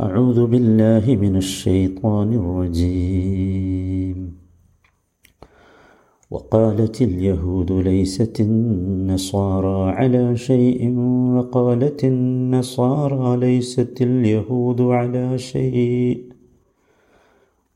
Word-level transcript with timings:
أعوذ 0.00 0.46
بالله 0.46 1.16
من 1.16 1.36
الشيطان 1.36 2.32
الرجيم. 2.32 4.38
وقالت 6.30 7.02
اليهود 7.02 7.72
ليست 7.72 8.40
النصارى 8.40 9.90
على 9.90 10.36
شيء 10.36 10.98
وقالت 11.36 12.04
النصارى 12.04 13.36
ليست 13.36 14.02
اليهود 14.02 14.80
على 14.80 15.38
شيء. 15.38 16.32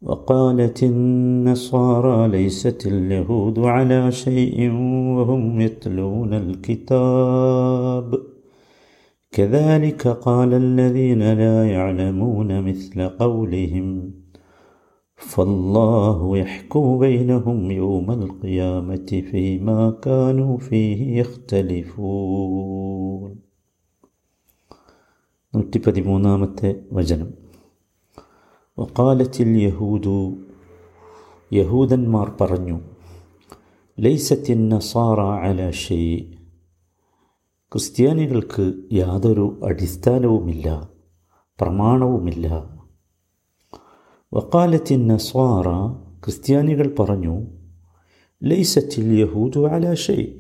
وقالت 0.03 0.83
النصارى 0.83 2.29
ليست 2.29 2.87
اليهود 2.87 3.59
على 3.59 4.13
شيء 4.13 4.71
وهم 5.17 5.61
يتلون 5.61 6.35
الكتاب. 6.35 8.32
كذلك 9.34 10.08
قال 10.08 10.52
الذين 10.56 11.24
لا 11.34 11.58
يعلمون 11.72 12.50
مثل 12.62 12.98
قولهم 13.10 13.88
فالله 15.20 16.38
يحكم 16.38 17.00
بينهم 17.00 17.60
يوم 17.72 18.08
القيامة 18.12 19.10
فيما 19.32 19.82
كانوا 20.02 20.54
فيه 20.60 21.00
يختلفون 21.22 22.38
നൂറ്റി 25.54 25.80
പതിമൂന്നാമത്തെ 25.80 26.70
വചനം 26.92 27.30
വക്കാലത്തിൽ 28.78 29.52
യഹൂദു 29.60 30.16
യഹൂദന്മാർ 31.52 32.28
പറഞ്ഞു 32.40 32.78
ലൈസത്തിൻ 33.98 34.62
നസാറ 34.74 35.20
അല 35.46 35.70
ഷെയ് 35.84 36.18
ക്രിസ്ത്യാനികൾക്ക് 37.73 38.75
യാതൊരു 38.93 39.61
അടിസ്ഥാനവുമില്ല 39.65 40.89
പ്രമാണവുമില്ല. 41.61 42.71
വക്കാലത്തിൻ 44.35 45.07
നസ്വാറ 45.07 45.67
ക്രിസ്ത്യാനികൾ 46.25 46.95
പറഞ്ഞു 46.99 47.47
ലൈസറ്റിൽ 48.43 49.21
യഹൂദു 49.21 49.67
അലാഷേ 49.67 50.39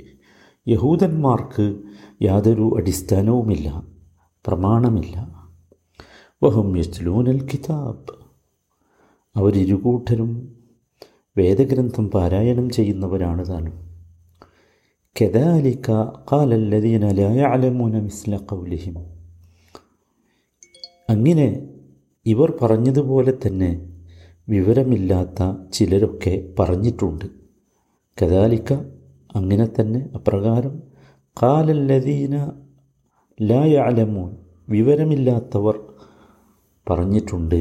യഹൂദന്മാർക്ക് 0.69 1.83
യാതൊരു 2.23 2.75
അടിസ്ഥാനവുമില്ല 2.77 3.83
പ്രമാണമില്ല. 4.47 5.47
വഹും 6.43 6.77
യസ്ലൂനൽ 6.77 7.43
കിതാബ്. 7.43 8.25
അവരിരുകൂട്ടരും 9.37 10.57
വേദഗ്രന്ഥം 11.39 12.11
പാരായണം 12.11 12.71
ചെയ്യുന്നവരാണ് 12.71 13.49
താനും. 13.49 13.92
كذلك 15.16 15.88
قال 16.28 16.50
الذين 16.56 17.04
لا 17.12 17.30
يعلمون 17.36 17.94
مثل 18.04 18.32
قولهم 18.48 18.96
അങ്ങനെ 21.10 21.48
ഇവർ 22.26 22.50
പറഞ്ഞതുപോലെ 22.62 23.34
തന്നെ 23.44 23.70
വിവരമില്ലാത്ത 24.48 25.40
ചിലരൊക്കെ 25.70 26.34
പറഞ്ഞിട്ടുണ്ട് 26.60 27.26
കദാലിക്ക 28.18 28.72
അങ്ങനെ 29.36 29.68
തന്നെ 29.70 30.02
അപ്രകാരം 30.18 30.74
കാലല്ലദീന 31.38 32.36
ലായ 33.40 33.74
അലമൂൻ 33.82 34.30
വിവരമില്ലാത്തവർ 34.68 35.76
പറഞ്ഞിട്ടുണ്ട് 36.88 37.60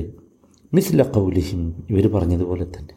മിസ്ല 0.72 1.02
കൗലിഹിം 1.10 1.62
ഇവർ 1.90 2.06
പറഞ്ഞതുപോലെ 2.08 2.66
തന്നെ 2.68 2.94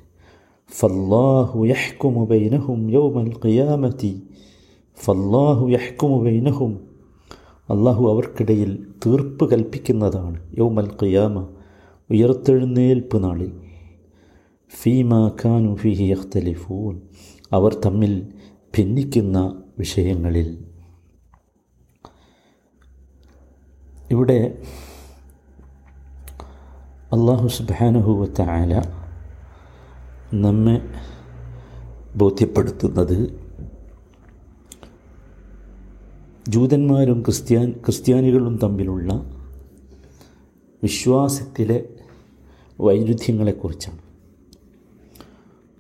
ഫല്ലാഹു 0.70 1.67
യഹ്കുമു 1.67 2.25
ബൈനഹും 2.25 2.91
യൗമൽ 2.91 3.34
ഖിയാമത്തി 3.45 4.23
ഫല്ലാഹു 5.05 5.69
യഹ്കുമു 5.69 6.25
ബൈനഹും 6.25 6.89
അള്ളാഹു 7.71 8.11
അവർക്കിടയിൽ 8.11 8.87
തീർപ്പ് 9.06 9.51
കൽപ്പിക്കുന്നതാണ് 9.51 10.59
യൗമൽ 10.59 10.91
ഖിയാമ 11.03 11.48
ഉയർത്തെഴുന്നേൽപ്പ് 12.11 13.25
നാളിൽ. 13.25 13.53
ഫീമാ 14.83 15.31
ഖാനു 15.45 15.75
ഫിഹി 15.75 16.05
യഖ്തലിഫൂൻ. 16.05 17.01
അവർ 17.53 17.75
തമ്മിൽ 17.87 18.33
ഭിന്നിക്കുന്ന 18.77 19.62
വിഷയങ്ങളിൽ. 19.78 20.65
ഇവിടെ 24.11 24.59
അള്ളാഹു 27.12 27.49
സുബാനുഹുവത്ത 27.49 28.43
ആല 28.43 29.03
നമ്മെ 30.43 30.81
ബോധ്യപ്പെടുത്തുന്നത് 32.17 33.45
ജൂതന്മാരും 36.49 37.22
ക്രിസ്ത്യാൻ 37.22 37.72
ക്രിസ്ത്യാനികളും 37.72 38.59
തമ്മിലുള്ള 38.62 39.12
വിശ്വാസത്തിലെ 40.83 41.89
വൈരുദ്ധ്യങ്ങളെക്കുറിച്ചാണ്. 42.81 43.99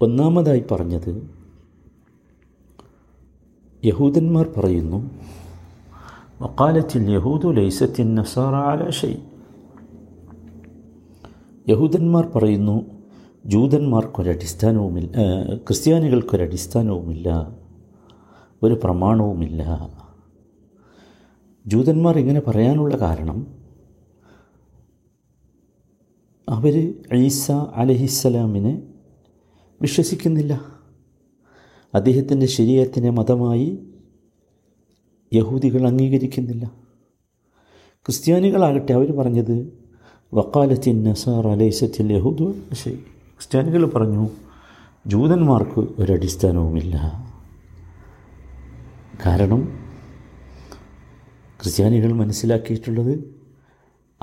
ഒന്നാമതായി 0.00 0.64
പറഞ്ഞത് 0.70 1.30
യഹൂദന്മാർ 3.84 4.48
പറയുന്നു 4.56 5.10
വക്കാലത്തിൽ 6.42 7.10
യഹൂദു 7.10 7.48
ലൈസത്തിൻ 7.48 8.14
നസാറ 8.14 8.54
ആലാശൈ 8.54 9.14
യഹൂദന്മാർ 11.68 12.26
പറയുന്നു 12.26 12.93
ജൂതന്മാർക്കൊരടിസ്ഥാനവുമില്ല 13.46 15.10
ക്രിസ്ത്യാനികൾക്കൊരടിസ്ഥാനവുമില്ല 15.56 17.56
ഒരു 18.62 18.80
പ്രമാണവുമില്ല. 18.84 19.90
ജൂതന്മാർ 21.66 22.18
ഇങ്ങനെ 22.18 22.40
പറയാനുള്ള 22.40 22.96
കാരണം 22.96 23.64
അവർ 26.48 26.94
ഈസ 27.14 27.50
അലഹിസ്സലാമിനെ 27.50 28.82
വിശ്വസിക്കുന്നില്ല. 29.82 30.60
അദ്ദേഹത്തിന്റെ 31.94 32.46
ശരീരത്തിനെ 32.46 33.10
മതമായി 33.10 33.78
യഹൂദികൾ 35.32 35.86
അംഗീകരിക്കുന്നില്ല. 35.86 36.70
ക്രിസ്ത്യാനികളാകട്ടെ 38.06 38.92
അവർ 38.92 39.12
പറഞ്ഞത് 39.12 39.72
വക്കാലത്തിൻ 40.34 41.04
നസാർ 41.04 41.48
അലൈസത്തിൽ 41.48 42.12
യഹൂദ് 42.12 42.74
ശരി 42.74 43.04
ക്രിസ്ത്യാനികൾ 43.36 43.86
പറഞ്ഞു 43.86 44.28
ജൂതന്മാർക്ക് 45.06 45.78
ഒരടിസ്ഥാനവുമില്ല 45.78 46.96
കാരണം 49.26 49.84
ക്രിസ്ത്യാനികൾ 51.62 52.12
മനസ്സിലാക്കിയിട്ടുള്ളത് 52.12 53.42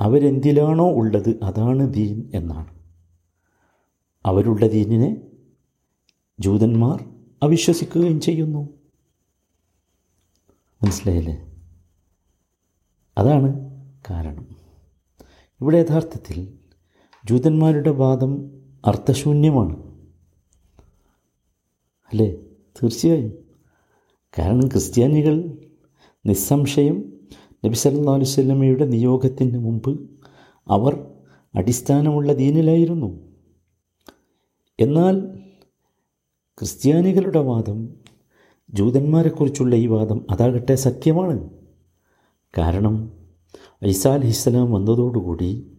അവരെന്തിലാണോ 0.00 0.92
ഉള്ളത് 0.92 1.38
അതാണ് 1.42 1.94
ദീൻ 1.94 2.30
എന്നാണ്. 2.34 2.66
അവരുള്ള 4.26 4.68
ദീനിനെ 4.68 5.16
ജൂതന്മാർ 6.40 7.04
അവിശ്വസിക്കുകയും 7.42 8.20
ചെയ്യുന്നു. 8.20 8.68
മനസ്സിലായില്ലേ? 10.82 11.52
അതാണ് 13.18 13.52
കാരണം. 14.10 14.46
ഇവിടെ 15.60 15.76
യഥാർത്ഥത്തിൽ 15.76 16.52
ജൂതന്മാരുടെ 17.24 17.90
വാദം 17.90 18.61
അർത്ഥശൂന്യമാണ്. 18.86 19.76
അല്ലേ? 22.12 22.30
തീർച്ചയായും. 22.82 23.32
കാരണം 24.38 24.68
ക്രിസ്ത്യാനികൾ 24.68 25.58
നിസ്സംശയം 26.26 27.12
നബി 27.66 27.74
സല്ലാ 27.74 28.14
അലുസല്ലമ്മയുടെ 28.14 28.86
നിയോഗത്തിന് 28.86 29.58
മുമ്പ് 29.58 30.10
അവർ 30.68 31.06
അടിസ്ഥാനമുള്ള 31.54 32.32
ദീനിലായിരുന്നു. 32.32 33.20
എന്നാൽ 34.80 35.20
ക്രിസ്ത്യാനികളുടെ 36.58 37.38
വാദം 37.38 37.94
ജൂതന്മാരെക്കുറിച്ചുള്ള 38.74 39.74
ഈ 39.74 39.86
വാദം 39.86 40.26
അതാകട്ടെ 40.30 40.74
സത്യമാണ്. 40.74 41.50
കാരണം 42.58 43.12
ഐസാ 43.84 44.14
അലഹിസ്സലാം 44.14 44.72
വന്നതോടുകൂടി 44.72 45.72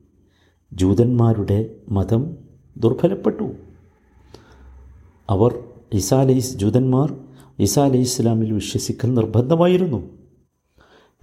ജൂതന്മാരുടെ 0.74 1.76
മതം 1.90 2.43
ദുർബലപ്പെട്ടു. 2.78 3.56
അവർ 5.30 5.64
അലൈസ് 6.14 6.58
ജൂതന്മാർ 6.58 7.12
അലൈഹി 7.80 8.02
ഇസ്ലാമിൽ 8.02 8.54
വിശ്വസിക്കൽ 8.54 9.14
നിർബന്ധമായിരുന്നു. 9.14 10.10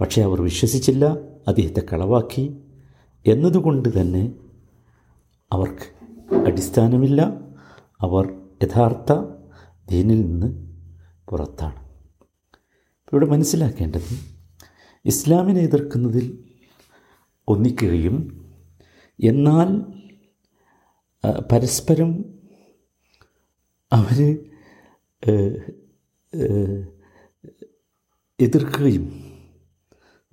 പക്ഷേ 0.00 0.22
അവർ 0.22 0.42
വിശ്വസിച്ചില്ല 0.42 1.04
അദ്ദേഹത്തെ 1.48 1.82
കളവാക്കി. 1.92 2.56
എന്നതുകൊണ്ട് 3.26 4.00
തന്നെ 4.00 4.32
അവർക്ക് 5.52 6.00
അടിസ്ഥാനമില്ല. 6.46 7.40
അവർ 8.00 8.34
യഥാർത്ഥ 8.62 9.12
ദീനിൽ 9.90 10.20
നിന്ന് 10.20 10.70
പുറത്താണ്. 11.28 11.90
ഇവിടെ 13.12 13.26
മനസ്സിലാക്കേണ്ടത് 13.26 14.40
ഇസ്ലാമിനെ 15.04 15.60
എതിർക്കുന്നതിൽ 15.60 16.38
ഒന്നിക്കുകയും 17.48 18.44
എന്നാൽ 19.24 19.99
പരസ്പരം 21.24 22.24
അവർ 23.92 24.38
എതിർക്കുകയും 28.40 29.04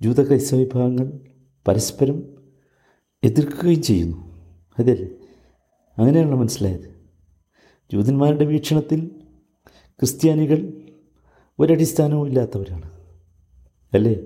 ജൂത 0.02 0.26
ക്രൈസ്തവ 0.26 0.58
വിഭാഗങ്ങൾ 0.58 1.12
പരസ്പരം 1.68 2.22
എതിർക്കുകയും 3.24 3.82
ചെയ്യുന്നു. 3.82 4.16
അതല്ലേ 4.78 5.08
അങ്ങനെയാണല്ലോ 5.98 6.38
മനസ്സിലായത്. 6.38 6.88
ജൂതന്മാരുടെ 7.92 8.44
വീക്ഷണത്തിൽ 8.44 9.06
ക്രിസ്ത്യാനികൾ 10.00 10.72
ഒരടിസ്ഥാനവും 11.58 12.26
ഇല്ലാത്തവരാണ്. 12.26 12.90
അല്ലേ? 13.94 14.16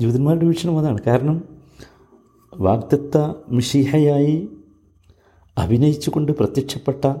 ജൂതന്മാരുടെ 0.00 0.46
വീക്ഷണം 0.46 0.78
അതാണ്. 0.78 1.00
കാരണം 1.06 1.62
വാഗ്ദത്ത 2.54 3.16
മിഷീഹയായി 3.48 4.48
അഭിനയിച്ചുകൊണ്ട് 5.58 6.32
പ്രത്യക്ഷപ്പെട്ട 6.32 7.14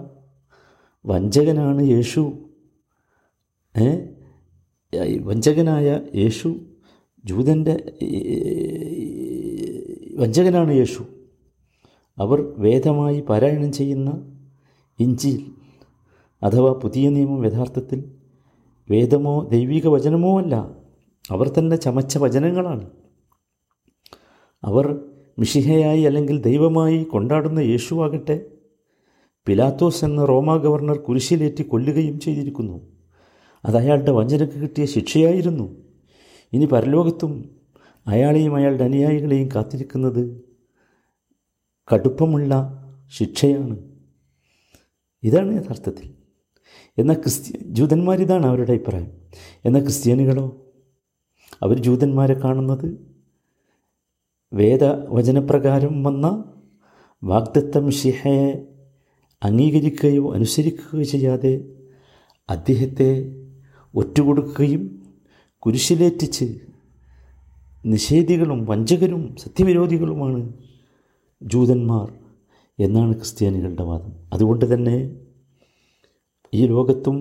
വഞ്ചകനാണ് 1.06 1.82
യേശു. 1.82 2.32
ഏ? 3.78 3.98
വഞ്ചകനായ 5.18 6.00
യേശു 6.14 6.60
ജൂതന്റെ 7.24 7.92
വഞ്ചകനാണ് 10.16 10.72
യേശു. 10.72 11.06
അവർ 12.18 12.54
വേദമായി 12.58 13.20
പാരായണം 13.20 13.72
ചെയ്യുന്ന 13.72 14.38
ഇഞ്ചിൽ 15.00 15.50
അഥവാ 16.42 16.72
പുതിയ 16.72 17.08
നിയമം 17.08 17.46
യഥാർത്ഥത്തിൽ 17.46 18.14
വേദമോ 18.90 19.44
ദൈവിക 19.44 19.86
വചനമോ 19.86 20.40
അല്ല. 20.40 20.54
അവർ 21.30 21.48
തന്നെ 21.48 21.76
ചമച്ച 21.76 22.18
വചനങ്ങളാണ്. 22.18 22.90
അവർ 24.64 25.15
മിഷിഹയായി 25.38 26.02
അല്ലെങ്കിൽ 26.02 26.40
ദൈവമായി 26.40 27.02
കൊണ്ടാടുന്ന 27.02 27.60
യേശുവാകട്ടെ. 27.60 28.46
പിലാത്തോസ് 29.46 30.04
എന്ന 30.04 30.24
റോമാ 30.24 30.56
ഗവർണർ 30.56 30.96
കുരിശിലേറ്റി 30.96 31.62
കൊല്ലുകയും 31.62 32.20
ചെയ്തിരിക്കുന്നു. 32.20 32.96
അത് 33.64 33.76
അയാളുടെ 33.76 34.10
വഞ്ചനക്ക് 34.10 34.52
കിട്ടിയ 34.52 34.86
ശിക്ഷയായിരുന്നു. 34.86 35.76
ഇനി 36.52 36.64
പരലോകത്തും 36.64 37.56
അയാളെയും 38.06 38.56
അയാളുടെ 38.56 38.84
അനുയായികളെയും 38.84 39.48
കാത്തിരിക്കുന്നത് 39.54 40.44
കടുപ്പമുള്ള 41.94 42.82
ശിക്ഷയാണ്. 43.08 43.78
ഇതാണ് 45.22 45.54
യഥാർത്ഥത്തിൽ. 45.54 46.10
എന്നാൽ 46.98 47.14
ക്രിസ്ത്യ 47.14 47.58
ജൂതന്മാരിതാണ് 47.62 48.46
അവരുടെ 48.46 48.72
അഭിപ്രായം. 48.72 49.12
എന്നാൽ 49.64 49.82
ക്രിസ്ത്യാനികളോ? 49.82 50.66
അവർ 51.62 51.78
ജൂതന്മാരെ 51.78 52.34
കാണുന്നത് 52.34 53.15
വേദവചനപ്രകാരം 54.56 56.02
വന്ന 56.02 56.44
വാഗ്ദത്തം 57.24 57.90
ഷിഹയെ 57.90 58.66
അംഗീകരിക്കുകയോ 59.42 60.34
അനുസരിക്കുകയോ 60.34 61.04
ചെയ്യാതെ 61.04 61.52
അദ്ദേഹത്തെ 62.50 63.10
ഒറ്റുകൊടുക്കുകയും 63.94 64.82
കുരിശിലേറ്റിച്ച് 65.58 66.60
നിഷേധികളും 67.86 68.64
വഞ്ചകരും 68.64 69.36
സത്യവിരോധികളുമാണ് 69.38 70.52
ജൂതന്മാർ 71.42 72.12
എന്നാണ് 72.78 73.14
ക്രിസ്ത്യാനികളുടെ 73.14 73.82
വാദം. 73.82 74.12
അതുകൊണ്ട് 74.32 74.74
തന്നെ 74.74 74.96
ഈ 76.54 76.66
ലോകത്തും 76.66 77.18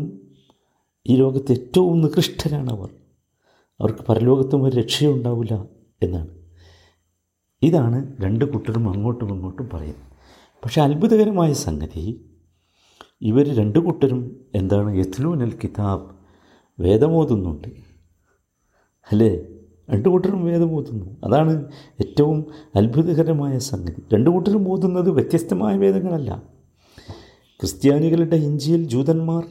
ഈ 1.08 1.16
ലോകത്ത് 1.16 1.52
ഏറ്റവും 1.52 2.02
നികൃഷ്ടരാണ് 2.02 2.70
അവർ 2.70 2.90
അവർക്ക് 3.80 4.00
പരലോകത്തും 4.00 4.64
ഒരു 4.64 4.76
രക്ഷയുണ്ടാവില്ല 4.76 5.66
എന്നാണ്. 6.04 6.45
ഇതാണ് 7.66 8.18
രണ്ട് 8.22 8.46
കൂട്ടരും 8.46 8.90
അങ്ങോട്ടും 8.90 9.34
ഇങ്ങോട്ടും 9.34 9.70
പറയുന്നത് 9.74 10.16
പക്ഷേ 10.64 10.82
അത്ഭുതകരമായ 10.82 11.54
സംഗതി 11.54 12.26
ഇവർ 13.22 13.56
രണ്ട് 13.56 13.80
കൂട്ടരും 13.80 14.46
എന്താണ് 14.56 14.96
യത്ലൂനൽ 14.96 15.54
കിതാബ് 15.64 16.16
വേദമോതുന്നുണ്ട്. 16.80 17.68
അല്ലേ? 19.12 19.46
രണ്ട് 19.90 20.10
കൂട്ടരും 20.10 20.46
വേദമോതുന്നു. 20.46 21.18
അതാണ് 21.24 21.66
ഏറ്റവും 22.02 22.46
അത്ഭുതകരമായ 22.76 23.58
സംഗതി. 23.60 24.04
രണ്ട് 24.14 24.30
കൂട്ടരും 24.30 24.72
ഓതുന്നത് 24.72 25.10
വ്യത്യസ്തമായ 25.10 25.78
വേദങ്ങളല്ല. 25.78 26.44
ക്രിസ്ത്യാനികളുടെ 27.60 28.36
ഇഞ്ചിയിൽ 28.36 28.84
ജൂതന്മാർ 28.84 29.46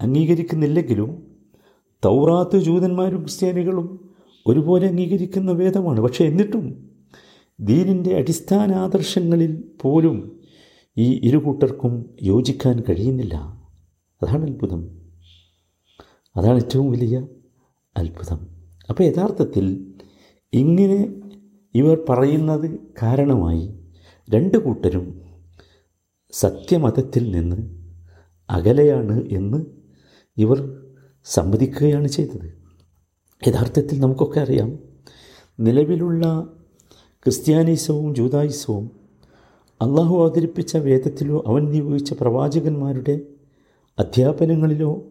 അംഗീകരിക്കുന്നില്ലെങ്കിലും 0.00 1.26
തൗറാത്ത് 2.04 2.58
ജൂതന്മാരും 2.58 3.20
ക്രിസ്ത്യാനികളും 3.20 4.12
ഒരുപോലെ 4.46 4.88
അംഗീകരിക്കുന്ന 4.88 5.52
വേദമാണ്. 5.52 6.00
പക്ഷേ 6.00 6.24
എന്നിട്ടും 6.24 6.93
ദീനിന്റെ 7.60 8.16
അടിസ്ഥാന 8.16 8.72
ആദർശങ്ങളിൽ 8.72 9.64
പോലും 9.82 10.40
ഈ 10.96 11.28
ഇരു 11.28 11.36
കൂട്ടർക്കും 11.36 12.16
യോജിക്കാൻ 12.22 12.80
കഴിയുന്നില്ല. 12.80 13.34
അതാണ് 14.22 14.44
അത്ഭുതം. 14.44 15.10
അതാണ് 16.36 16.56
ഏറ്റവും 16.56 16.90
വലിയ 16.90 17.26
അത്ഭുതം. 17.96 18.48
അപ്പോൾ 18.90 19.02
യഥാർത്ഥത്തിൽ 19.02 19.94
ഇങ്ങനെ 20.52 21.14
ഇവർ 21.74 21.98
പറയുന്നത് 22.08 22.80
കാരണമായി 23.02 23.80
രണ്ട് 24.30 24.58
കൂട്ടരും 24.58 25.22
സത്യമതത്തിൽ 26.32 27.30
നിന്ന് 27.30 27.56
അകലെയാണ് 28.50 29.28
എന്ന് 29.28 29.64
ഇവർ 30.36 30.86
സമ്മതിക്കുകയാണ് 31.24 32.08
ചെയ്തത്. 32.08 32.64
യഥാർത്ഥത്തിൽ 33.48 34.00
നമുക്കൊക്കെ 34.00 34.40
അറിയാം 34.40 34.78
നിലവിലുള്ള 35.60 36.52
ക്രിസ്ത്യാനിസവും 37.24 38.14
ജൂതായുസവും 38.14 38.90
അള്ളാഹു 39.80 40.24
അവതരിപ്പിച്ച 40.24 40.76
വേദത്തിലോ 40.76 41.44
അവൻ 41.46 41.64
നിയോഗിച്ച 41.64 42.12
പ്രവാചകന്മാരുടെ 42.12 43.20
അധ്യാപനങ്ങളിലോ 43.98 45.04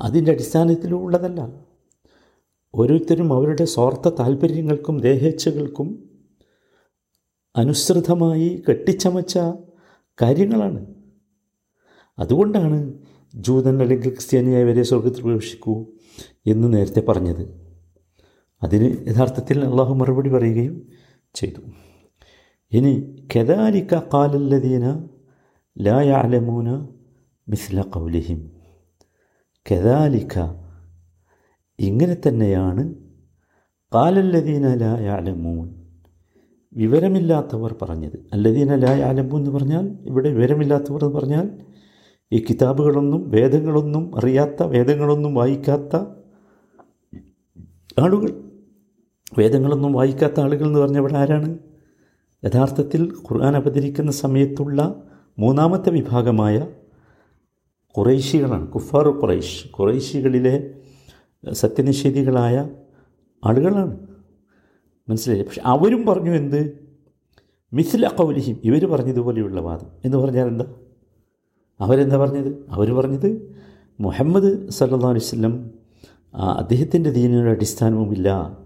അതിന്റെ 0.00 0.32
അടിസ്ഥാനത്തിലോ 0.32 0.98
ഉള്ളതല്ല. 0.98 1.52
ഓരോരുത്തരും 2.74 3.32
അവരുടെ 3.32 3.64
സ്വാർത്ഥ 3.64 4.08
താല്പര്യങ്ങൾക്കും 4.08 5.00
ദേഹേച്ഛകൾക്കും 5.00 6.10
അനുസൃതമായി 7.56 8.62
കെട്ടിച്ചമച്ച 8.68 9.38
കാര്യങ്ങളാണ്. 10.22 10.94
അതുകൊണ്ടാണ് 12.18 12.92
ജൂതൻ 13.34 13.82
അല്ലെങ്കിൽ 13.82 14.10
ക്രിസ്ത്യാനിയായവരെ 14.10 14.82
സ്വർഗത്തിൽ 14.82 15.22
പ്രവേശിക്കൂ 15.22 15.86
എന്ന് 16.46 16.74
നേരത്തെ 16.74 17.00
പറഞ്ഞത്. 17.00 17.65
അതിന് 18.62 19.06
യഥാർത്ഥത്തിൽ 19.08 19.64
അള്ളാഹു 19.64 19.94
മറുപടി 19.94 20.28
പറയുകയും 20.28 20.88
ചെയ്തു. 21.34 21.60
ഇനി 22.72 22.92
കെദാലിക്ക 23.34 23.94
കാലല്ലദീന 24.14 25.08
ലായാലമൂന 25.78 26.68
മിസ്ല 27.48 27.82
കൗലിഹിം 27.82 28.52
കെദാലിക്ക 29.70 30.36
ഇങ്ങനെ 31.78 32.16
തന്നെയാണ് 32.28 32.94
കാലല്ലദീന 33.94 34.74
ലായാലമൂൻ 34.74 35.66
വിവരമില്ലാത്തവർ 36.72 37.74
പറഞ്ഞത്. 37.82 38.16
അല്ലദീന 38.32 38.74
ലായാലമൂ 38.74 39.38
എന്ന് 39.38 39.50
പറഞ്ഞാൽ 39.50 39.98
ഇവിടെ 40.02 40.28
വിവരമില്ലാത്തവർ 40.28 41.04
എന്ന് 41.04 41.18
പറഞ്ഞാൽ 41.18 41.46
ഈ 42.32 42.44
കിതാബുകളൊന്നും 42.50 43.30
വേദങ്ങളൊന്നും 43.30 44.18
അറിയാത്ത 44.18 44.62
വേദങ്ങളൊന്നും 44.62 45.34
വായിക്കാത്ത 45.34 45.96
ആളുകൾ 48.00 48.45
വേദങ്ങളൊന്നും 49.38 49.92
വായിക്കാത്ത 49.92 50.40
ആളുകൾ 50.40 50.66
എന്ന് 50.66 50.78
പറഞ്ഞ 50.78 50.96
ഇവിടെ 50.96 51.14
ആരാണ്? 51.14 51.58
യഥാർത്ഥത്തിൽ 52.44 53.12
ഖുർആൻ 53.32 53.56
അവതരിക്കുന്ന 53.56 54.12
സമയത്തുള്ള 54.12 55.02
മൂന്നാമത്തെ 55.38 55.90
വിഭാഗമായ 55.90 56.66
കുറേശികളാണ് 57.88 58.68
കുഫാർ 58.68 59.08
കുറൈഷ് 59.08 59.68
കുറേശികളിലെ 59.68 60.74
സത്യനിഷേധികളായ 61.52 62.70
ആളുകളാണ്. 63.44 64.06
മനസ്സിലായി? 65.08 65.42
പക്ഷെ 65.42 65.62
അവരും 65.64 66.06
പറഞ്ഞു 66.06 66.30
എന്ത്? 66.30 66.86
മിസ്ല 67.72 68.08
കൗലിഹിം 68.08 68.60
ഇവർ 68.64 68.84
പറഞ്ഞതുപോലെയുള്ള 68.84 69.60
വാദം. 69.60 69.86
എന്ന് 70.04 70.16
പറഞ്ഞാൽ 70.16 70.46
എന്താ? 70.46 70.64
അവരെന്താ 71.80 72.16
പറഞ്ഞത്? 72.16 72.66
അവർ 72.68 72.92
പറഞ്ഞത് 72.92 73.56
മുഹമ്മദ് 74.00 74.70
സല്ലാ 74.70 75.08
അലൈവല്ലം 75.08 75.70
അദ്ദേഹത്തിന്റെ 76.34 77.10
ദീനിനൊരു 77.10 77.48
അടിസ്ഥാനവുമില്ല. 77.48 78.58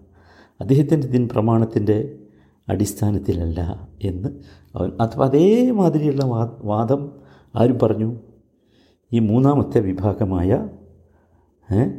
അദ്ദേഹത്തിന്റെ 0.61 1.07
ദിൻ 1.07 1.29
പ്രമാണത്തിന്റെ 1.33 2.19
അടിസ്ഥാനത്തിലല്ല 2.69 3.89
എന്ന് 4.03 4.29
അവൻ 4.75 4.93
അഥവാ 5.01 5.27
അതേമാതിരിയുള്ള 5.27 6.25
വാദം 6.63 7.13
ആരും 7.55 7.79
പറഞ്ഞു. 7.79 8.17
ഈ 9.13 9.19
മൂന്നാമത്തെ 9.19 9.81
വിഭാഗമായ 9.81 10.69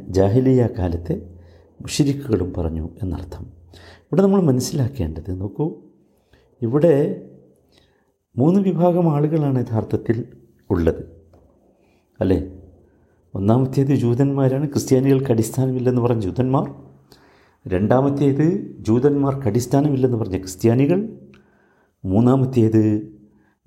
ജാഹിലിയ 0.08 0.68
കാലത്തെ 0.78 1.34
മുഷിരിക്കുകളും 1.80 2.52
പറഞ്ഞു 2.52 2.88
എന്നർത്ഥം. 3.02 3.42
ഇവിടെ 4.02 4.22
നമ്മൾ 4.22 4.42
മനസ്സിലാക്കേണ്ടത് 4.42 5.40
നോക്കൂ 5.40 5.74
ഇവിടെ 6.62 7.22
മൂന്ന് 8.36 8.60
വിഭാഗം 8.60 9.12
ആളുകളാണ് 9.12 9.66
യഥാർത്ഥത്തിൽ 9.66 10.24
ഉള്ളത്. 10.70 11.04
അല്ലേ? 12.20 12.52
ഒന്നാമത്തേത് 13.34 13.94
ജൂതന്മാരാണ് 13.94 14.68
ക്രിസ്ത്യാനികൾക്ക് 14.68 15.30
അടിസ്ഥാനമില്ലെന്ന് 15.30 16.02
പറഞ്ഞ 16.02 16.20
ജൂതന്മാർ 16.20 16.91
രണ്ടാമത്തേത് 17.66 18.76
ജൂതന്മാർക്ക് 18.80 19.46
അടിസ്ഥാനമില്ലെന്ന് 19.46 20.18
പറഞ്ഞ 20.18 20.38
ക്രിസ്ത്യാനികൾ. 20.38 21.08
മൂന്നാമത്തേത് 22.04 23.12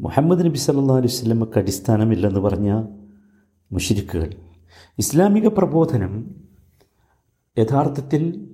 മുഹമ്മദ് 0.02 0.46
നബി 0.46 0.58
സല്ലാ 0.58 0.96
അലൈഹി 0.96 1.08
സ്വലമക്ക് 1.08 1.60
അടിസ്ഥാനമില്ലെന്ന് 1.60 2.40
പറഞ്ഞ 2.40 2.86
മുഷിരിക്കുകൾ. 3.72 4.36
ഇസ്ലാമിക 4.98 5.48
പ്രബോധനം 5.48 6.36
യഥാർത്ഥത്തിൽ 7.60 8.50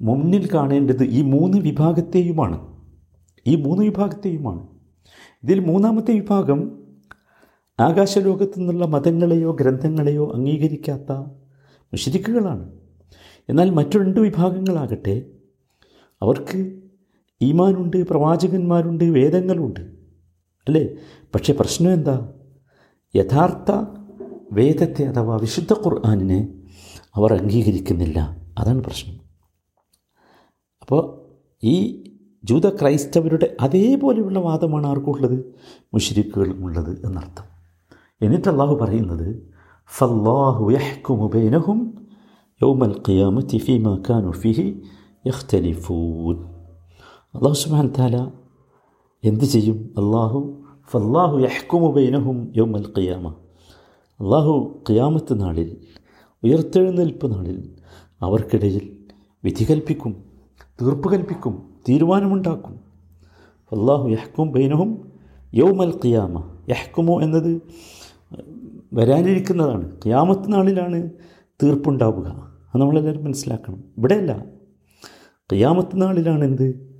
മുന്നിൽ 0.00 0.54
കാണേണ്ടത് 0.54 1.04
ഈ 1.04 1.22
മൂന്ന് 1.22 1.58
വിഭാഗത്തെയുമാണ്. 1.58 2.66
ഈ 3.46 3.54
മൂന്ന് 3.54 3.84
വിഭാഗത്തെയുമാണ്. 3.84 4.66
ഇതിൽ 5.42 5.60
മൂന്നാമത്തെ 5.60 6.12
വിഭാഗം 6.12 6.78
ആകാശലോകത്തു 7.80 8.58
നിന്നുള്ള 8.58 8.86
മതങ്ങളെയോ 8.86 9.52
ഗ്രന്ഥങ്ങളെയോ 9.52 10.32
അംഗീകരിക്കാത്ത 10.34 11.12
മുഷരിക്കുകളാണ്. 11.92 12.79
എന്നാൽ 13.48 13.70
മറ്റു 13.70 13.98
രണ്ട് 13.98 14.20
വിഭാഗങ്ങളാകട്ടെ 14.20 15.26
അവർക്ക് 16.22 16.80
ഈമാനുണ്ട് 17.42 18.08
പ്രവാചകന്മാരുണ്ട് 18.08 19.04
വേദങ്ങളുണ്ട്. 19.04 19.80
അല്ലേ? 20.66 20.88
പക്ഷേ 21.34 21.52
പ്രശ്നം 21.52 21.92
എന്താ? 21.92 22.32
യഥാർത്ഥ 23.16 23.72
വേദത്തെ 24.52 25.04
അഥവാ 25.04 25.36
വിശുദ്ധ 25.36 25.72
ഖുർആാനിനെ 25.72 26.48
അവർ 27.14 27.34
അംഗീകരിക്കുന്നില്ല. 27.34 28.36
അതാണ് 28.58 28.84
പ്രശ്നം. 28.84 29.20
അപ്പോൾ 30.80 31.20
ഈ 31.66 32.04
ജൂത 32.44 32.68
ക്രൈസ്തവരുടെ 32.68 33.56
അതേപോലെയുള്ള 33.60 34.38
വാദമാണ് 34.38 34.86
ആർക്കുള്ളത്? 34.86 35.54
മുഷരിക്കുകൾ 35.94 36.52
ഉള്ളത് 36.52 37.06
എന്നർത്ഥം. 37.06 37.44
എന്നിട്ട് 38.22 38.48
അള്ളാഹു 38.48 38.74
പറയുന്നത് 38.74 39.54
ഫല്ലാഹു 39.98 40.70
യഹ്കുമു 40.70 41.30
ബൈനഹും 42.62 42.86
القيامة 42.86 43.58
فيما 43.66 43.92
كانوا 44.08 44.32
فيه 44.32 44.60
يختلفون. 45.28 46.36
الله 47.36 47.52
അള്ളാഹു 47.52 47.86
وتعالى 47.86 48.28
എന്ത് 49.24 49.44
ചെയ്യും 49.44 49.94
അള്ളാഹു 49.98 50.62
ഫല്ലാഹു 50.90 51.38
യഹ്കുമു 51.38 51.92
ബൈനഹും 51.92 52.52
യൗമൽ 52.56 52.92
ഖിയാമ 52.98 53.28
അള്ളാഹു 54.20 54.82
ഖിയാമത്ത് 54.90 55.40
നാളിൽ 55.40 55.76
ഉയർത്തെഴുന്നേൽപ്പ് 56.44 57.34
നാളിൽ 57.34 57.70
അവർക്കിടയിൽ 58.22 58.98
വിധി 59.44 59.64
കൽപ്പിക്കും 59.64 60.24
തീർപ്പ് 60.82 61.12
കൽപ്പിക്കും 61.12 61.62
തീരുമാനമുണ്ടാക്കും. 61.88 62.80
അള്ളാഹു 63.72 64.08
യഹ്ക്കും 64.08 64.52
ബൈനഹും 64.52 65.12
യൗമൽ 65.54 66.00
ഖിയാമ. 66.04 66.38
യഹ്ക്കുമോ 66.68 67.22
എന്നത് 67.22 67.62
വരാനിരിക്കുന്നതാണ്. 68.92 69.96
ഖിയാമത്ത് 70.04 70.52
നാളിലാണ് 70.52 71.10
തീർപ്പുണ്ടാവുക. 71.62 72.49
അത് 72.74 72.80
നമ്മളെല്ലാവരും 72.80 73.24
മനസ്സിലാക്കണം. 73.24 73.84
ഇവിടെയല്ല. 73.98 74.44
കയ്യാമത്ത് 75.52 76.02
നാളിലാണ് 76.02 76.44
എന്ത് 76.44 76.90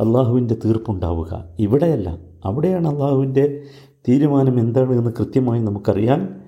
അള്ളാഹുവിന്റെ 0.00 0.56
തീർപ്പുണ്ടാവുക. 0.64 1.54
ഇവിടെയല്ല. 1.58 2.18
അവിടെയാണ് 2.44 2.88
അള്ളാഹുവിന്റെ 2.88 3.62
തീരുമാനം 4.08 4.60
എന്താണ് 4.60 4.92
എന്ന് 4.92 5.10
കൃത്യമായി 5.10 5.60
നമുക്കറിയാൻ 5.60 6.42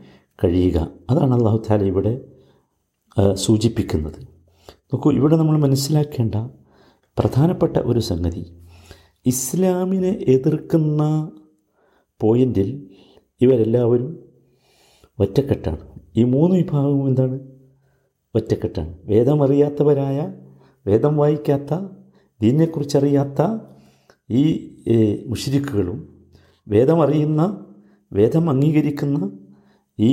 കഴിയുക. 0.45 0.89
അതാണ് 1.11 1.35
അള്ളാഹു 1.35 1.63
താല 1.71 1.83
ഇവിടെ 1.83 2.21
സൂചിപ്പിക്കുന്നത്. 3.35 4.23
നോക്കൂ 4.71 5.13
ഇവിടെ 5.13 5.37
നമ്മൾ 5.37 5.59
മനസ്സിലാക്കേണ്ട 5.59 6.35
പ്രധാനപ്പെട്ട 7.19 7.77
ഒരു 7.77 8.01
സംഗതി. 8.01 8.57
ഇസ്ലാമിനെ 9.27 10.25
എതിർക്കുന്ന 10.29 11.31
പോയിന്റിൽ 12.21 12.91
ഇവരെല്ലാവരും 13.41 14.19
ഒറ്റക്കെട്ടാണ്. 15.19 15.79
ഈ 16.17 16.25
മൂന്ന് 16.25 16.57
വിഭാഗവും 16.57 17.09
എന്താണ്? 17.09 17.52
ഒറ്റക്കെട്ടാണ്. 18.35 18.99
വേദമറിയാത്തവരായ 19.05 20.33
വേദം 20.87 21.17
വായിക്കാത്ത 21.17 21.75
ദീനിനെക്കുറിച്ചറിയാത്ത 22.41 23.59
ഈ 24.31 25.23
മുഷിരിക്കുകളും 25.27 26.27
വേദമറിയുന്ന 26.69 27.65
വേദം 28.13 28.51
അംഗീകരിക്കുന്ന 28.51 29.39
ഈ 29.99 30.13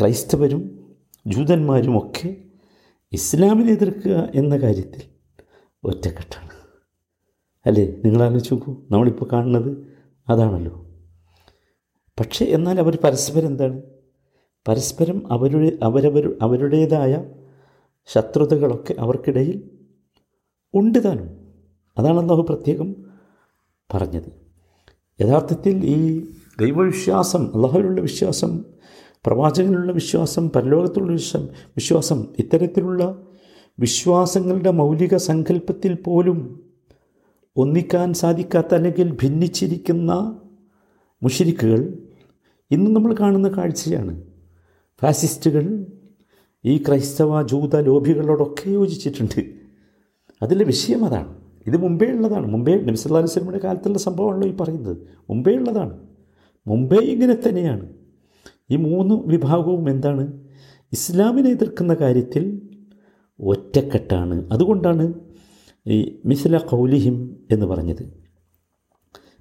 ക്രൈസ്തവരും 0.00 0.80
ജൂതന്മാരുമൊക്കെ 1.26 2.36
ഇസ്ലാമിനെ 3.12 3.72
എതിർക്കുക 3.72 4.30
എന്ന 4.34 4.56
കാര്യത്തിൽ 4.56 5.02
ഒറ്റക്കെട്ടാണ്. 5.84 6.50
അല്ലേ? 7.66 7.84
നിങ്ങൾ 8.04 8.22
ആലോചിച്ച് 8.22 8.54
നോക്കൂ. 8.54 8.76
നമ്മളിപ്പോൾ 8.90 9.28
കാണുന്നത് 9.32 9.78
അതാണല്ലോ. 10.28 10.86
പക്ഷേ 12.20 12.44
എന്നാൽ 12.44 12.80
അവർ 12.80 12.98
പരസ്പരം 13.04 13.46
എന്താണ് 13.46 13.82
പരസ്പരം 14.68 15.32
അവരുടെ 15.32 15.78
അവരവർ 15.82 16.36
അവരുടേതായ 16.42 17.24
ശത്രുതകളൊക്കെ 18.06 18.94
അവർക്കിടയിൽ 18.98 19.70
ഉണ്ട് 20.74 21.04
താനും 21.04 21.28
അതാണ് 21.98 22.20
അള്ളാഹു 22.20 22.42
പ്രത്യേകം 22.42 22.96
പറഞ്ഞത്. 23.94 24.44
യഥാർത്ഥത്തിൽ 25.20 25.84
ഈ 25.84 26.26
ദൈവവിശ്വാസം 26.60 27.54
അള്ളാഹുവിലുള്ള 27.54 28.00
വിശ്വാസം 28.00 28.64
പ്രവാചകനുള്ള 29.26 29.92
വിശ്വാസം 29.92 30.50
പരലോകത്തുള്ള 30.50 31.12
വിശ്വാസം 31.12 31.48
വിശ്വാസം 31.68 32.26
ഇത്തരത്തിലുള്ള 32.38 33.22
വിശ്വാസങ്ങളുടെ 33.78 34.70
മൗലിക 34.70 35.16
സങ്കല്പത്തിൽ 35.16 35.94
പോലും 35.94 36.64
ഒന്നിക്കാൻ 37.56 38.12
സാധിക്കാത്ത 38.12 38.74
അല്ലെങ്കിൽ 38.74 39.12
ഭിന്നിച്ചിരിക്കുന്ന 39.12 40.40
മുഷരിക്കുകൾ 41.22 41.98
ഇന്ന് 42.70 42.90
നമ്മൾ 42.90 43.14
കാണുന്ന 43.14 43.48
കാഴ്ചയാണ്. 43.48 44.22
ഫാസിസ്റ്റുകൾ 45.02 45.86
ഈ 46.66 46.82
ക്രൈസ്തവ 46.82 47.42
ജൂത 47.42 47.80
ലോഭികളോടൊക്കെ 47.80 48.70
യോജിച്ചിട്ടുണ്ട്. 48.70 49.54
അതിലെ 50.42 50.64
വിഷയം 50.64 51.04
അതാണ്. 51.04 51.36
ഇത് 51.66 51.76
മുമ്പേ 51.76 52.06
ഉള്ളതാണ്. 52.06 52.46
മുമ്പേ 52.46 52.74
നബിസല്ലാ 52.74 53.18
അലുസ്ലമിയുടെ 53.18 53.58
കാലത്തുള്ള 53.58 53.98
സംഭവമാണല്ലോ 53.98 54.48
ഈ 54.48 54.56
പറയുന്നത്. 54.56 54.96
മുമ്പേ 55.30 55.54
ഉള്ളതാണ്. 55.54 55.98
മുമ്പേ 56.66 56.96
ഇങ്ങനെ 56.96 57.48
തന്നെയാണ്. 57.48 57.88
ഈ 58.70 58.76
മൂന്ന് 58.76 59.14
വിഭാഗവും 59.14 59.90
എന്താണ്? 59.90 60.44
ഇസ്ലാമിനെ 60.92 61.50
എതിർക്കുന്ന 61.50 61.94
കാര്യത്തിൽ 61.94 62.60
ഒറ്റക്കെട്ടാണ്. 63.40 64.52
അതുകൊണ്ടാണ് 64.52 65.14
ഈ 65.86 66.20
മിസ്ല 66.24 66.58
കൗലിഹിം 66.58 67.46
എന്ന് 67.50 67.66
പറഞ്ഞത്. 67.66 68.24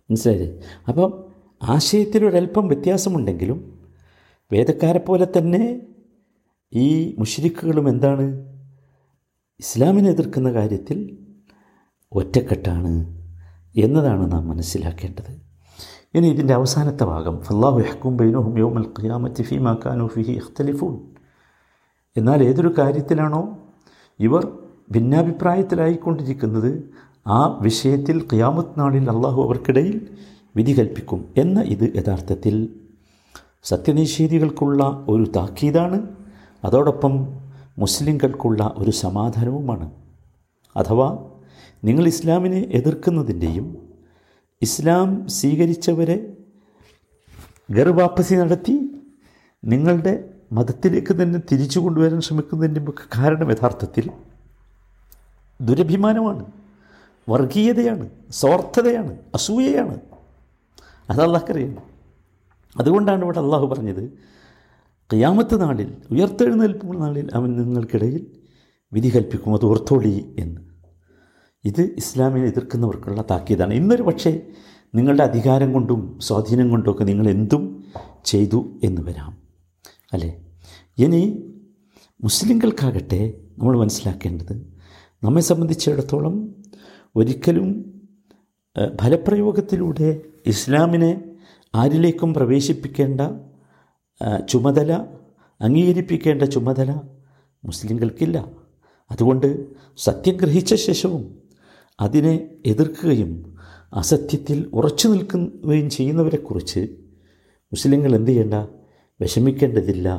മനസ്സിലായില്ലേ? 0.09 0.59
അപ്പം 0.87 1.23
ആശയത്തിലൊരൽപ്പം 1.63 2.67
വ്യത്യാസമുണ്ടെങ്കിലും 2.67 3.79
വേദക്കാരെ 4.51 4.99
പോലെ 4.99 5.27
തന്നെ 5.37 5.81
ഈ 6.73 7.15
മുഷരിക്കുകളും 7.19 7.89
എന്താണ്? 7.89 8.45
ഇസ്ലാമിനെ 9.59 10.09
എതിർക്കുന്ന 10.09 10.51
കാര്യത്തിൽ 10.51 11.17
ഒറ്റക്കെട്ടാണ് 12.11 13.21
എന്നതാണ് 13.77 14.31
നാം 14.31 14.47
മനസ്സിലാക്കേണ്ടത്. 14.47 15.37
ഇനി 16.15 16.27
ഇതിന്റെ 16.27 16.53
അവസാനത്തെ 16.53 17.03
ഭാഗം 17.03 17.41
ഫല്ലാഹു 17.41 17.79
ഹക്കും 17.79 18.17
ബൈനുഹും 18.17 18.59
യോമൽ 18.59 18.93
ഖിയാമത്തി 18.99 19.57
മാക്കാനു 19.57 20.07
ഫിഹി 20.07 20.31
ഇഖ്തലിഫൂൻ 20.31 20.99
എന്നാൽ 22.17 22.43
ഏതൊരു 22.43 22.73
കാര്യത്തിലാണോ 22.77 23.57
ഇവർ 24.19 24.51
ഭിന്നാഭിപ്രായത്തിലായിക്കൊണ്ടിരിക്കുന്നത് 24.91 26.83
ആ 27.27 27.59
വിഷയത്തിൽ 27.61 28.27
ഖിയാമത്ത് 28.33 28.79
നാളിൽ 28.79 29.09
അള്ളാഹു 29.09 29.43
അവർക്കിടയിൽ 29.43 30.07
വിധി 30.55 30.79
കൽപ്പിക്കും 30.79 31.25
എന്ന 31.37 31.61
ഇത് 31.61 31.95
യഥാർത്ഥത്തിൽ 31.95 32.75
സത്യനിഷേധികൾക്കുള്ള 33.63 35.05
ഒരു 35.09 35.31
താക്കീതാണ്. 35.35 36.22
അതോടൊപ്പം 36.63 37.27
മുസ്ലിങ്ങൾക്കുള്ള 37.77 38.73
ഒരു 38.77 38.91
സമാധാനവുമാണ്. 38.91 39.91
അഥവാ 40.77 41.29
നിങ്ങൾ 41.83 42.07
ഇസ്ലാമിനെ 42.07 42.57
എതിർക്കുന്നതിന്റെയും 42.57 43.89
ഇസ്ലാം 44.61 45.27
സ്വീകരിച്ചവരെ 45.27 46.37
ഗർവാപ്പസി 47.71 48.35
നടത്തി 48.35 49.01
നിങ്ങളുടെ 49.65 50.29
മതത്തിലേക്ക് 50.51 51.13
തന്നെ 51.13 51.39
തിരിച്ചു 51.51 51.79
കൊണ്ടുവരാൻ 51.79 52.21
ശ്രമിക്കുന്നതിന്റെ 52.21 52.81
ഒക്കെ 52.81 53.21
കാരണം 53.21 53.51
യഥാർത്ഥത്തിൽ 53.51 54.09
ദുരഭിമാനമാണ് 55.61 56.45
വർഗീയതയാണ് 57.29 58.09
സ്വാർത്ഥതയാണ് 58.31 59.17
അസൂയയാണ്. 59.33 59.99
അത് 61.09 61.21
അള്ളാഹ്ക്കറിയാം. 61.21 61.77
അതുകൊണ്ടാണ് 62.79 63.23
ഇവിടെ 63.23 63.39
അള്ളാഹു 63.39 63.65
പറഞ്ഞത് 63.67 64.33
ഖിയാമത്ത് 65.13 65.61
നാളിൽ 65.61 65.95
ഉയർത്തെഴുന്നേൽപ്പ് 66.11 67.01
നാളിൽ 67.01 67.29
അവൻ 67.33 67.61
നിങ്ങൾക്കിടയിൽ 67.61 68.27
വിധി 68.93 69.09
കൽപ്പിക്കും. 69.09 69.53
അത് 69.53 69.65
ഓർത്തോളി 69.65 70.35
എന്ന്. 70.39 70.61
ഇത് 71.65 71.81
ഇസ്ലാമിനെ 71.81 72.45
എതിർക്കുന്നവർക്കുള്ള 72.45 73.23
താക്കീതാണ്. 73.31 73.73
ഇന്നൊരു 73.73 74.03
പക്ഷേ 74.03 74.41
നിങ്ങളുടെ 74.95 75.23
അധികാരം 75.23 75.73
കൊണ്ടും 75.73 76.19
സ്വാധീനം 76.21 76.69
കൊണ്ടുമൊക്കെ 76.69 77.03
നിങ്ങൾ 77.03 77.27
എന്തും 77.27 77.83
ചെയ്തു 78.25 78.79
എന്ന് 78.83 79.01
വരാം. 79.01 79.37
അല്ലേ? 80.13 80.45
ഇനി 80.97 81.49
മുസ്ലിങ്ങൾക്കാകട്ടെ 82.23 83.33
നമ്മൾ 83.57 83.79
മനസ്സിലാക്കേണ്ടത് 83.79 84.73
നമ്മെ 85.23 85.41
സംബന്ധിച്ചിടത്തോളം 85.41 86.55
ഒരിക്കലും 87.15 87.93
ഫലപ്രയോഗത്തിലൂടെ 89.01 90.21
ഇസ്ലാമിനെ 90.45 91.21
ആരിലേക്കും 91.75 92.33
പ്രവേശിപ്പിക്കേണ്ട 92.33 93.21
ചുമതല 94.49 95.05
അംഗീകരിപ്പിക്കേണ്ട 95.61 96.43
ചുമതല 96.43 96.91
മുസ്ലിങ്ങൾക്കില്ല. 97.65 98.51
അതുകൊണ്ട് 99.11 99.65
സത്യം 99.97 100.37
ഗ്രഹിച്ച 100.37 100.75
ശേഷവും 100.75 101.41
അതിനെ 102.01 102.49
എതിർക്കുകയും 102.65 103.57
അസത്യത്തിൽ 103.93 104.69
ഉറച്ചു 104.73 105.07
നിൽക്കുകയും 105.07 105.89
ചെയ്യുന്നവരെക്കുറിച്ച് 105.89 106.79
മുസ്ലിങ്ങൾ 107.73 108.15
എന്തു 108.15 108.31
ചെയ്യേണ്ട? 108.31 108.53
വിഷമിക്കേണ്ടതില്ല. 109.21 110.09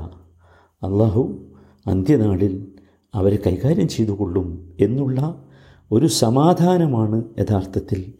അള്ളാഹു 0.82 1.52
അന്ത്യനാളിൽ 1.86 2.72
അവരെ 3.14 3.38
കൈകാര്യം 3.46 3.88
ചെയ്തുകൊള്ളും 3.88 4.76
എന്നുള്ള 4.80 5.44
ഒരു 5.92 6.06
സമാധാനമാണ് 6.06 7.24
യഥാർത്ഥത്തിൽ 7.38 8.14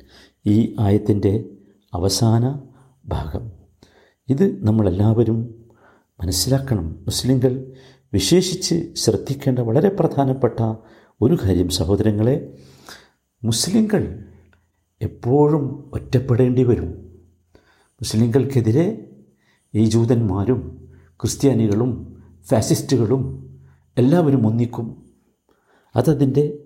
ഈ 0.47 0.77
ആയത്തിന്റെ 0.81 1.45
അവസാന 1.95 2.61
ഭാഗം. 3.07 3.53
ഇത് 4.29 4.67
നമ്മളെല്ലാവരും 4.67 5.64
മനസ്സിലാക്കണം. 6.23 6.87
മുസ്ലിങ്ങൾ 7.01 7.67
വിശേഷിച്ച് 8.13 8.95
ശ്രദ്ധിക്കേണ്ട 8.95 9.59
വളരെ 9.59 9.89
പ്രധാനപ്പെട്ട 9.89 10.75
ഒരു 11.23 11.39
കാര്യം 11.45 11.69
സഹോദരങ്ങളെ 11.69 12.59
മുസ്ലിങ്ങൾ 13.45 14.25
എപ്പോഴും 15.03 15.91
ഒറ്റപ്പെടേണ്ടി 15.93 16.63
വരും. 16.63 16.87
മുസ്ലിങ്ങൾക്കെതിരെ 17.95 19.11
ഈ 19.75 19.85
ജൂതന്മാരും 19.85 20.89
ക്രിസ്ത്യാനികളും 21.21 22.23
ഫാസിസ്റ്റുകളും 22.45 23.51
എല്ലാവരും 23.99 24.47
ഒന്നിക്കും. 24.47 25.05
അതതിന്റെ 25.97 26.59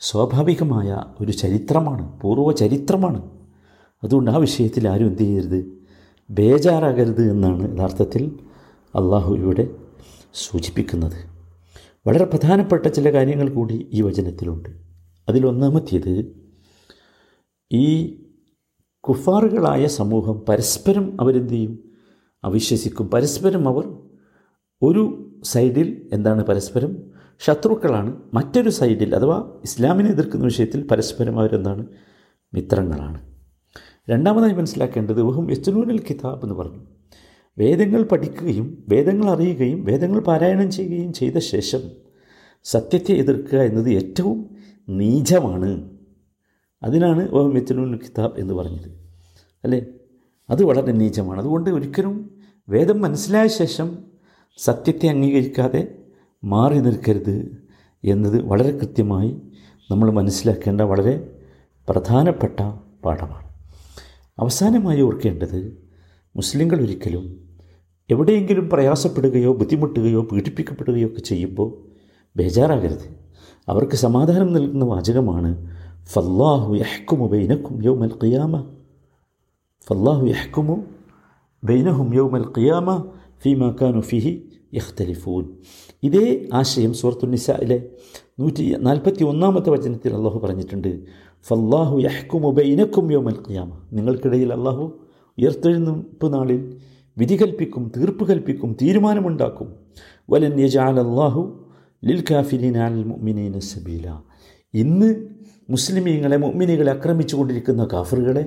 സ്വാഭാവികമായ 0.00 1.04
ഒരു 1.20 1.32
ചരിത്രമാണ് 1.32 2.20
പൂർവ 2.20 2.52
ചരിത്രമാണ്. 2.52 3.30
അതുകൊണ്ട് 4.04 4.30
ആ 4.30 4.36
വിഷയത്തിൽ 4.36 4.88
ആരും 4.88 5.06
എന്ത് 5.06 5.22
ചെയ്യരുത്? 5.22 5.72
ബേജാറാകരുത് 6.30 7.30
എന്നാണ് 7.30 7.76
യഥാർത്ഥത്തിൽ 7.76 8.38
അള്ളാഹു 8.94 9.34
ഇവിടെ 9.34 9.70
സൂചിപ്പിക്കുന്നത്. 10.34 11.30
വളരെ 12.06 12.24
പ്രധാനപ്പെട്ട 12.24 12.86
ചില 12.86 13.12
കാര്യങ്ങൾ 13.12 13.48
കൂടി 13.48 13.88
ഈ 13.92 14.02
വചനത്തിലുണ്ട്. 14.02 14.68
അതിലൊന്നാമത്തേത് 15.28 16.24
ഈ 17.72 18.16
കുഫാറുകളായ 19.00 19.86
സമൂഹം 19.86 20.40
പരസ്പരം 20.48 21.20
അവരെന്ത് 21.20 21.52
ചെയ്യും? 21.52 21.90
അവിശ്വസിക്കും. 22.44 23.10
പരസ്പരം 23.10 23.68
അവർ 23.68 23.96
ഒരു 24.82 25.30
സൈഡിൽ 25.44 26.10
എന്താണ് 26.12 26.44
പരസ്പരം? 26.44 26.96
ശത്രുക്കളാണ്. 27.38 28.22
മറ്റൊരു 28.34 28.70
സൈഡിൽ 28.70 29.14
അഥവാ 29.14 29.52
ഇസ്ലാമിനെ 29.64 30.10
എതിർക്കുന്ന 30.10 30.44
വിഷയത്തിൽ 30.44 30.86
പരസ്പരം 30.86 31.38
അവരെന്താണ്? 31.38 31.86
മിത്രങ്ങളാണ്. 32.54 33.30
രണ്ടാമതായി 34.10 34.52
മനസ്സിലാക്കേണ്ടത് 34.52 35.22
വഹും 35.22 35.50
യസ്തുനൂനൽ 35.50 35.98
കിതാബ് 35.98 36.42
എന്ന് 36.42 36.54
പറഞ്ഞു. 36.54 36.99
വേദങ്ങൾ 37.58 38.02
പഠിക്കുകയും 38.02 38.84
വേദങ്ങൾ 38.88 39.30
അറിയുകയും 39.30 39.84
വേദങ്ങൾ 39.84 40.20
പാരായണം 40.20 40.70
ചെയ്യുകയും 40.70 41.12
ചെയ്ത 41.12 41.38
ശേഷം 41.38 41.80
സത്യത്തെ 42.64 43.12
എതിർക്കുക 43.12 43.58
എന്നത് 43.58 43.90
ഏറ്റവും 43.90 44.50
നീചമാണ്. 44.88 45.90
അതിനാണ് 46.82 47.30
ഓ 47.30 47.52
യസ്തുനൂനൽ 47.52 47.96
കിതാബ് 47.96 48.38
എന്ന് 48.38 48.54
പറഞ്ഞത്. 48.54 48.90
അല്ലേ? 49.64 49.86
അത് 50.50 50.64
വളരെ 50.64 50.92
നീചമാണ്. 50.92 51.40
അതുകൊണ്ട് 51.40 51.70
ഒരിക്കലും 51.70 52.30
വേദം 52.68 53.00
മനസ്സിലായ 53.00 53.46
ശേഷം 53.46 53.98
സത്യത്തെ 54.58 55.08
അംഗീകരിക്കാതെ 55.08 55.98
മാറി 56.44 56.78
നിൽക്കരുത് 56.78 57.64
എന്നത് 58.04 58.42
വളരെ 58.42 58.78
കൃത്യമായി 58.78 59.36
നമ്മൾ 59.90 60.10
മനസ്സിലാക്കേണ്ട 60.10 60.80
വളരെ 60.80 61.30
പ്രധാനപ്പെട്ട 61.88 62.60
പാഠമാണ്. 63.04 63.48
അവസാനമായി 64.38 65.00
ഓർക്കേണ്ടത് 65.00 65.89
മുസ്ലിങ്ങൾ 66.36 66.80
ഒരിക്കലും 66.80 67.50
എവിടെയെങ്കിലും 68.10 68.70
പ്രയാസപ്പെടുകയോ 68.70 69.54
ബുദ്ധിമുട്ടുകയോ 69.54 70.22
പീഡിപ്പിക്കപ്പെടുകയോ 70.22 71.06
ഒക്കെ 71.06 71.20
ചെയ്യുമ്പോൾ 71.20 71.90
ബേജാറാകരുത്. 72.36 73.20
അവർക്ക് 73.68 73.92
സമാധാനം 73.92 74.52
നൽകുന്ന 74.52 74.84
വാചകമാണ് 74.84 75.76
ഫല്ലാഹു 76.04 76.74
യഹ്കുമു 76.74 77.28
ബൈനക്കും 77.28 77.84
യൗമൽ 77.84 78.10
ഖിയാമ. 78.24 78.60
ഫല്ലാഹു 79.88 80.26
യഹ്ക്കുമു 80.26 80.84
ബൈനഹും 81.64 82.14
യൗമൽ 82.14 82.44
ഖിയാമ 82.58 83.12
ഫി 83.42 83.54
കാനു 83.82 84.00
ഫിഹി 84.00 84.48
യഖ്തലിഫൂൻ. 84.74 85.48
ഇതേ 86.02 86.48
ആശയം 86.54 86.94
സുഹൃത്തുനിസയിലെ 86.94 87.64
നിസയിലെ 87.64 87.88
നൂറ്റി 88.40 88.76
നാൽപ്പത്തി 88.78 89.24
ഒന്നാമത്തെ 89.24 89.70
വചനത്തിൽ 89.70 90.14
അള്ളാഹു 90.14 90.38
പറഞ്ഞിട്ടുണ്ട് 90.38 91.04
ഫല്ലാഹു 91.42 91.98
യഹ്കുമു 91.98 92.50
ബൈനക്കും 92.50 93.12
യൗമൽ 93.12 93.38
ഖിയാമ. 93.48 93.72
നിങ്ങൾക്കിടയിൽ 93.92 94.52
അള്ളാഹു 94.52 95.00
ഉയർത്തെഴുന്നേൽപ്പ് 95.42 96.34
നാളിൽ 96.34 96.60
വിധി 97.16 97.36
കൽപ്പിക്കും 97.40 97.92
തീർപ്പ് 97.96 98.24
കൽപ്പിക്കും 98.28 98.76
തീരുമാനമുണ്ടാക്കും. 98.82 99.68
വലൻ 100.30 100.54
യജാൽ 100.64 100.96
അള്ളാഹു 101.06 101.42
ലിൽ 102.04 102.20
കാഫിരീൻ 102.30 102.76
മുഅ്മിനീന 103.10 103.58
സബീല. 103.58 104.06
ഇന്ന് 104.74 105.08
മുസ്ലിമീങ്ങളെ 105.70 106.36
മുഅ്മിനികളെ 106.36 106.90
ആക്രമിച്ചു 106.92 107.34
കൊണ്ടിരിക്കുന്ന 107.36 107.82
കാഫറുകളെ 107.92 108.44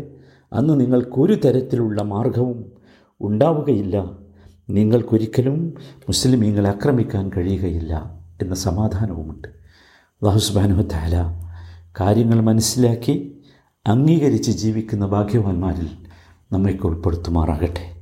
അന്ന് 0.51 0.73
നിങ്ങൾക്കൊരു 0.81 1.35
തരത്തിലുള്ള 1.45 2.01
മാർഗവും 2.13 2.59
ഉണ്ടാവുകയില്ല. 3.21 3.95
നിങ്ങൾക്കൊരിക്കലും 4.69 5.57
മുസ്ലിമീങ്ങളെ 6.07 6.69
ആക്രമിക്കാൻ 6.69 7.25
കഴിയുകയില്ല 7.37 7.93
എന്ന 8.41 8.55
സമാധാനവുമുണ്ട്. 8.67 9.47
അള്ളാഹുസ്ബാനുഹത്താല 10.21 11.15
കാര്യങ്ങൾ 11.99 12.39
മനസ്സിലാക്കി 12.41 13.15
അംഗീകരിച്ച് 13.85 14.51
ജീവിക്കുന്ന 14.51 15.05
ഭാഗ്യവാന്മാരിൽ 15.05 15.89
നമ്മയ്ക്ക് 16.53 16.85
ഉൾപ്പെടുത്തുമാറാകട്ടെ. 16.85 17.92